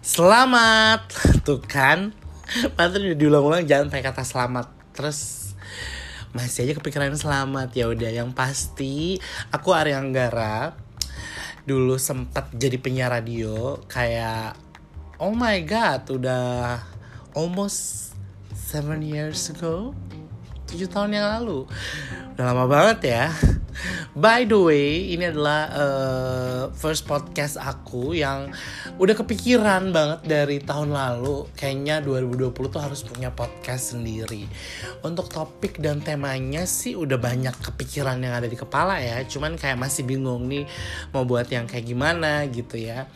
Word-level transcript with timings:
Selamat. 0.00 1.12
Tuh 1.44 1.60
kan. 1.60 2.16
Padahal 2.72 3.12
udah 3.12 3.18
diulang-ulang 3.20 3.68
jangan 3.68 3.92
pakai 3.92 4.08
kata 4.08 4.24
selamat. 4.24 4.72
Terus 4.96 5.52
masih 6.32 6.64
aja 6.64 6.80
kepikiran 6.80 7.12
selamat. 7.12 7.68
Ya 7.76 7.84
udah 7.84 8.08
yang 8.08 8.32
pasti 8.32 9.20
aku 9.52 9.76
Arya 9.76 10.00
Anggara 10.00 10.72
dulu 11.68 12.00
sempat 12.00 12.48
jadi 12.56 12.80
penyiar 12.80 13.12
radio 13.12 13.76
kayak 13.92 14.56
oh 15.20 15.36
my 15.36 15.60
god 15.68 16.08
udah 16.08 16.80
almost 17.36 18.16
seven 18.56 19.04
years 19.04 19.52
ago 19.52 19.92
tujuh 20.64 20.88
tahun 20.88 21.20
yang 21.20 21.28
lalu. 21.28 21.68
Udah 22.40 22.44
lama 22.48 22.64
banget 22.64 22.98
ya 23.04 23.24
By 24.12 24.44
the 24.44 24.58
way, 24.58 25.14
ini 25.14 25.30
adalah 25.30 25.60
uh, 25.70 26.62
first 26.74 27.06
podcast 27.06 27.56
aku 27.56 28.12
yang 28.12 28.50
udah 28.98 29.14
kepikiran 29.16 29.94
banget 29.94 30.20
dari 30.26 30.58
tahun 30.60 30.92
lalu. 30.92 31.48
Kayaknya 31.54 32.02
2020 32.04 32.74
tuh 32.74 32.82
harus 32.82 33.00
punya 33.06 33.30
podcast 33.32 33.96
sendiri. 33.96 34.44
Untuk 35.00 35.30
topik 35.30 35.78
dan 35.78 36.04
temanya 36.04 36.66
sih 36.68 36.98
udah 36.98 37.16
banyak 37.16 37.54
kepikiran 37.60 38.20
yang 38.20 38.36
ada 38.36 38.48
di 38.50 38.58
kepala 38.58 39.00
ya. 39.00 39.22
Cuman 39.24 39.56
kayak 39.56 39.78
masih 39.78 40.04
bingung 40.04 40.50
nih 40.50 40.68
mau 41.14 41.24
buat 41.24 41.48
yang 41.48 41.64
kayak 41.70 41.86
gimana 41.86 42.44
gitu 42.50 42.76
ya. 42.76 43.08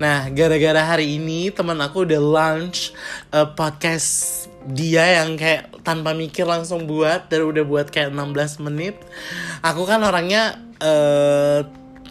Nah, 0.00 0.30
gara-gara 0.32 0.82
hari 0.94 1.18
ini 1.18 1.50
teman 1.52 1.78
aku 1.82 2.06
udah 2.06 2.20
launch 2.22 2.94
uh, 3.34 3.48
podcast 3.52 4.46
dia 4.68 5.20
yang 5.24 5.40
kayak 5.40 5.80
tanpa 5.80 6.12
mikir 6.12 6.44
langsung 6.44 6.84
buat 6.84 7.32
dan 7.32 7.48
udah 7.48 7.64
buat 7.64 7.88
kayak 7.88 8.12
16 8.12 8.64
menit. 8.68 9.00
Aku 9.64 9.88
kan 9.88 10.04
orangnya 10.04 10.60
uh, 10.84 11.64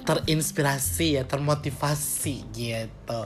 terinspirasi 0.08 1.20
ya, 1.20 1.24
termotivasi 1.28 2.48
gitu. 2.56 3.20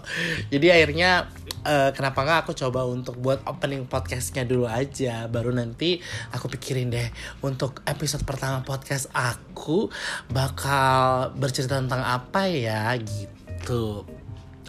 Jadi 0.49 0.67
akhirnya 0.73 1.29
uh, 1.61 1.93
kenapa 1.93 2.25
nggak 2.25 2.39
aku 2.49 2.51
coba 2.57 2.89
untuk 2.89 3.21
buat 3.21 3.45
opening 3.45 3.85
podcastnya 3.85 4.49
dulu 4.49 4.65
aja, 4.65 5.29
baru 5.29 5.53
nanti 5.53 6.01
aku 6.33 6.49
pikirin 6.57 6.89
deh 6.89 7.07
untuk 7.45 7.85
episode 7.85 8.25
pertama 8.25 8.65
podcast 8.65 9.13
aku 9.13 9.93
bakal 10.33 11.29
bercerita 11.37 11.77
tentang 11.77 12.01
apa 12.01 12.49
ya 12.49 12.97
gitu. 12.97 14.09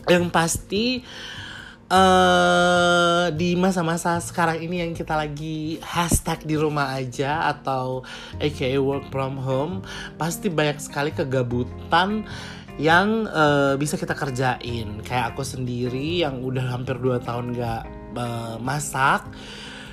Yang 0.05 0.25
pasti 0.29 0.85
uh, 1.93 3.29
di 3.37 3.53
masa-masa 3.55 4.17
sekarang 4.19 4.65
ini 4.65 4.81
yang 4.81 4.97
kita 4.97 5.13
lagi 5.13 5.77
hashtag 5.85 6.41
di 6.49 6.57
rumah 6.57 6.97
aja 6.97 7.53
atau 7.53 8.01
aka 8.41 8.81
work 8.81 9.13
from 9.13 9.37
home 9.37 9.85
pasti 10.17 10.49
banyak 10.49 10.81
sekali 10.81 11.13
kegabutan 11.13 12.25
yang 12.81 13.29
uh, 13.29 13.77
bisa 13.77 14.01
kita 14.01 14.17
kerjain. 14.17 15.05
Kayak 15.05 15.37
aku 15.37 15.45
sendiri 15.45 16.25
yang 16.25 16.41
udah 16.41 16.73
hampir 16.73 16.97
2 16.97 17.21
tahun 17.21 17.53
gak 17.53 17.83
uh, 18.17 18.57
masak 18.65 19.29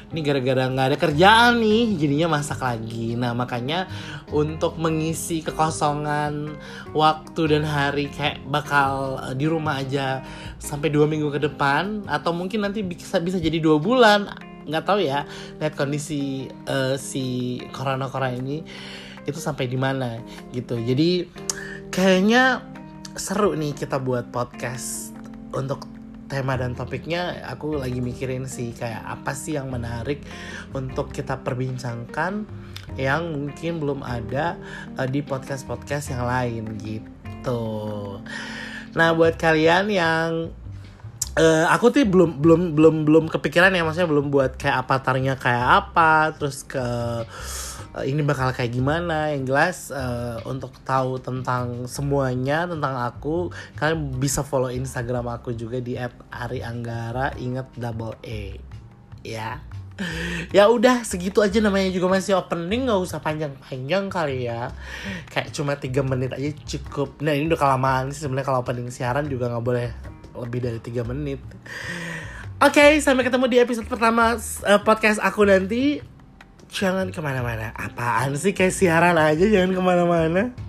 ini 0.10 0.26
gara-gara 0.26 0.66
nggak 0.66 0.88
ada 0.90 0.98
kerjaan 0.98 1.62
nih 1.62 1.94
jadinya 2.02 2.28
masak 2.34 2.60
lagi. 2.66 3.14
Nah 3.14 3.38
makanya 3.38 3.86
untuk 4.34 4.82
mengisi 4.82 5.46
kekosongan 5.46 6.58
waktu 6.98 7.42
dan 7.46 7.64
hari 7.66 8.10
kayak 8.10 8.42
bakal 8.50 9.22
di 9.38 9.46
rumah 9.46 9.78
aja 9.86 10.26
sampai 10.58 10.90
dua 10.90 11.06
minggu 11.06 11.30
ke 11.30 11.46
depan 11.46 12.10
atau 12.10 12.34
mungkin 12.34 12.66
nanti 12.66 12.82
bisa 12.82 13.22
bisa 13.22 13.38
jadi 13.38 13.62
dua 13.62 13.78
bulan 13.78 14.26
nggak 14.66 14.86
tahu 14.86 15.06
ya. 15.06 15.30
Lihat 15.62 15.78
kondisi 15.78 16.50
uh, 16.66 16.98
si 16.98 17.58
corona 17.70 18.10
corona 18.10 18.34
ini 18.34 18.66
itu 19.30 19.38
sampai 19.38 19.70
di 19.70 19.78
mana 19.78 20.18
gitu. 20.50 20.73
Jadi 20.82 21.30
kayaknya 21.94 22.66
seru 23.14 23.54
nih 23.54 23.78
kita 23.78 24.02
buat 24.02 24.34
podcast 24.34 25.14
untuk 25.54 25.98
tema 26.30 26.56
dan 26.56 26.78
topiknya 26.78 27.42
aku 27.50 27.82
lagi 27.82 28.00
mikirin 28.00 28.45
sih 28.45 28.72
kayak 28.78 29.02
apa 29.02 29.34
sih 29.34 29.58
yang 29.58 29.73
menarik 29.73 30.22
untuk 30.78 31.10
kita 31.10 31.42
perbincangkan 31.42 32.45
yang 32.95 33.34
mungkin 33.34 33.82
belum 33.82 34.00
ada 34.06 34.56
uh, 34.95 35.10
di 35.10 35.26
podcast-podcast 35.26 36.14
yang 36.14 36.23
lain 36.23 36.64
gitu. 36.80 37.66
Nah, 38.94 39.14
buat 39.14 39.38
kalian 39.38 39.89
yang 39.94 40.30
uh, 41.39 41.66
aku 41.72 41.89
tuh 41.95 42.04
belum 42.04 42.44
belum 42.44 42.61
belum 42.76 42.95
belum 43.08 43.26
kepikiran 43.32 43.72
ya 43.72 43.88
maksudnya 43.88 44.11
belum 44.11 44.27
buat 44.27 44.60
kayak 44.60 44.86
avatarnya 44.86 45.39
kayak 45.39 45.67
apa 45.88 46.36
terus 46.36 46.67
ke 46.67 46.83
uh, 47.95 48.05
ini 48.05 48.22
bakal 48.22 48.52
kayak 48.52 48.76
gimana. 48.76 49.32
Yang 49.33 49.44
jelas 49.48 49.77
uh, 49.95 50.44
untuk 50.45 50.76
tahu 50.83 51.17
tentang 51.23 51.88
semuanya 51.88 52.67
tentang 52.67 53.00
aku 53.00 53.50
kalian 53.80 54.20
bisa 54.20 54.44
follow 54.44 54.70
instagram 54.70 55.32
aku 55.32 55.55
juga 55.55 55.80
di 55.80 55.95
@arianggara 56.30 57.39
inget 57.39 57.71
double 57.80 58.20
e. 58.21 58.60
Ya. 59.23 59.64
Ya 60.56 60.71
udah 60.71 61.04
segitu 61.04 61.44
aja 61.44 61.60
namanya 61.60 61.92
juga 61.92 62.08
masih 62.08 62.39
opening 62.39 62.88
nggak 62.88 63.04
usah 63.04 63.20
panjang-panjang 63.20 64.08
kali 64.08 64.48
ya. 64.48 64.71
Kayak 65.27 65.52
cuma 65.52 65.76
tiga 65.76 66.08
menit 66.08 66.32
aja 66.32 66.56
cukup. 66.56 67.20
Nah 67.20 67.36
ini 67.36 67.52
udah 67.52 67.60
kelamaan 67.60 68.16
sih 68.16 68.23
sebenarnya 68.23 68.48
kalau 68.48 68.64
opening 68.64 68.88
siaran 68.95 69.27
juga 69.27 69.52
nggak 69.52 69.66
boleh 69.66 70.19
lebih 70.38 70.60
dari 70.62 70.80
tiga 70.84 71.02
menit. 71.08 71.40
Oke 72.60 72.76
okay, 72.76 72.92
sampai 73.00 73.23
ketemu 73.23 73.45
di 73.48 73.58
episode 73.64 73.88
pertama 73.88 74.36
uh, 74.36 74.82
podcast 74.84 75.23
aku 75.23 75.48
nanti. 75.48 76.04
Jangan 76.70 77.10
ke 77.10 77.17
mana-mana. 77.17 77.73
Apaan 77.73 78.38
sih 78.38 78.54
kayak 78.54 78.76
siaran 78.76 79.18
aja 79.18 79.42
jangan 79.50 79.73
ke 79.73 79.82
mana-mana 79.82 80.69